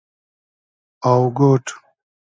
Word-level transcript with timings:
آۆگۉۮ 1.11 1.65